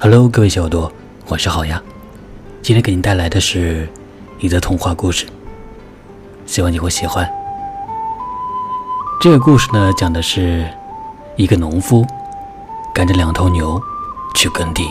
[0.00, 0.92] Hello，各位小耳朵，
[1.28, 1.80] 晚上好呀！
[2.60, 3.88] 今天给您带来的是
[4.38, 5.24] 一则童话故事，
[6.44, 7.26] 希望你会喜欢。
[9.20, 10.68] 这个故事呢，讲的是
[11.36, 12.04] 一个农夫
[12.92, 13.80] 赶着两头牛
[14.34, 14.84] 去耕地，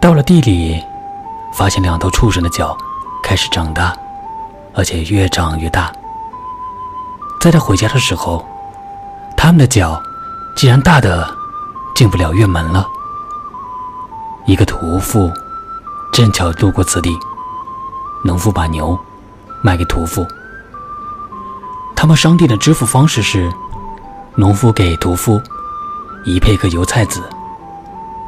[0.00, 0.80] 到了地里，
[1.54, 2.76] 发现两头畜生的脚
[3.22, 3.96] 开始长大，
[4.74, 5.90] 而且越长越大。
[7.40, 8.46] 在他回家的时候，
[9.36, 10.00] 他们的脚
[10.54, 11.26] 竟然大的
[11.96, 12.86] 进不了院门了。
[14.44, 15.30] 一个屠夫
[16.12, 17.16] 正巧路过此地，
[18.24, 18.98] 农夫把牛
[19.62, 20.26] 卖给屠夫。
[21.94, 23.50] 他们商定的支付方式是：
[24.34, 25.40] 农夫给屠夫
[26.24, 27.22] 一配克油菜籽，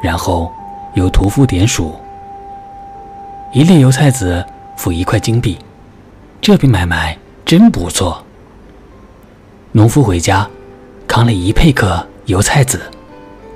[0.01, 0.49] 然后
[0.93, 1.93] 由屠夫点数，
[3.51, 4.43] 一粒油菜籽
[4.77, 5.57] 付一块金币。
[6.41, 8.23] 这笔买卖真不错。
[9.73, 10.49] 农夫回家
[11.07, 12.79] 扛了一配克油菜籽，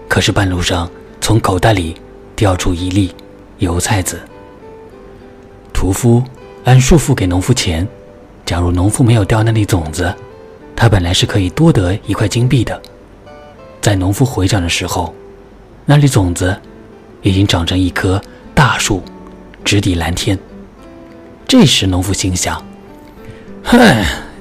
[0.10, 0.90] 可是半路上
[1.22, 1.96] 从口袋里。
[2.40, 3.14] 掉出一粒
[3.58, 4.18] 油菜籽。
[5.74, 6.24] 屠夫
[6.64, 7.86] 按数付给农夫钱。
[8.46, 10.16] 假如农夫没有掉那粒种子，
[10.74, 12.82] 他本来是可以多得一块金币的。
[13.82, 15.14] 在农夫回转的时候，
[15.84, 16.58] 那粒种子
[17.22, 18.22] 已经长成一棵
[18.56, 19.04] 大树，
[19.66, 20.40] 直抵蓝天。
[21.46, 22.64] 这时，农夫心想
[23.64, 23.78] ：“哼，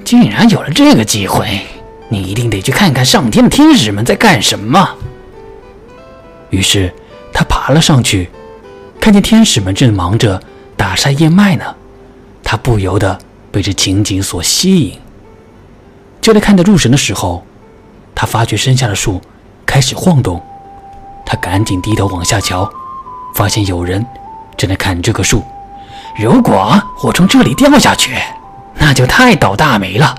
[0.04, 1.62] 竟然有了这个机会，
[2.08, 4.88] 你一定得去看看上天的天使们在干什么。”
[6.50, 6.94] 于是。
[7.68, 8.30] 爬了上去，
[8.98, 10.42] 看见天使们正忙着
[10.74, 11.74] 打晒燕麦呢，
[12.42, 13.18] 他不由得
[13.52, 14.98] 被这情景所吸引。
[16.22, 17.44] 就在看得入神的时候，
[18.14, 19.20] 他发觉身下的树
[19.66, 20.42] 开始晃动，
[21.26, 22.66] 他赶紧低头往下瞧，
[23.34, 24.02] 发现有人
[24.56, 25.44] 正在砍这棵树。
[26.16, 28.16] 如果我从这里掉下去，
[28.78, 30.16] 那就太倒大霉了。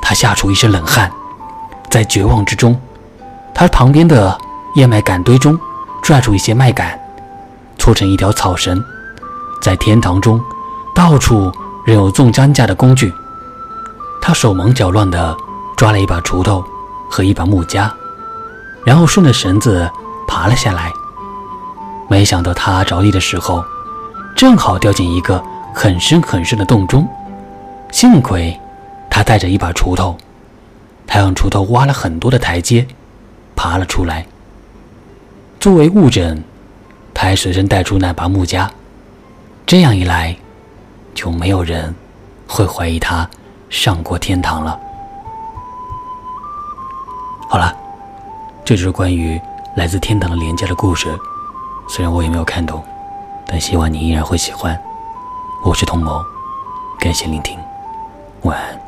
[0.00, 1.12] 他吓出一身冷汗，
[1.90, 2.74] 在绝望之中，
[3.52, 4.38] 他旁边的。
[4.76, 5.58] 燕麦秆堆中
[6.06, 6.96] 拽出一些麦秆，
[7.78, 8.80] 搓成一条草绳，
[9.60, 10.40] 在天堂中
[10.94, 11.50] 到处
[11.84, 13.12] 仍有种庄稼的工具。
[14.22, 15.36] 他手忙脚乱地
[15.76, 16.64] 抓了一把锄头
[17.10, 17.92] 和一把木夹，
[18.84, 19.90] 然后顺着绳子
[20.28, 20.92] 爬了下来。
[22.08, 23.64] 没想到他着地的时候，
[24.36, 25.42] 正好掉进一个
[25.74, 27.04] 很深很深的洞中。
[27.90, 28.56] 幸亏
[29.10, 30.16] 他带着一把锄头，
[31.04, 32.86] 他用锄头挖了很多的台阶，
[33.56, 34.24] 爬了出来。
[35.66, 36.40] 作为物证，
[37.12, 38.70] 他还随身带出那把木夹，
[39.66, 40.36] 这样一来，
[41.12, 41.92] 就没有人
[42.46, 43.28] 会怀疑他
[43.68, 44.78] 上过天堂了。
[47.48, 47.76] 好了，
[48.64, 49.40] 这就是关于
[49.74, 51.08] 来自天堂的廉价的故事。
[51.88, 52.80] 虽然我也没有看懂，
[53.44, 54.80] 但希望你依然会喜欢。
[55.64, 56.24] 我是童谋，
[57.00, 57.58] 感谢聆听，
[58.42, 58.85] 晚安。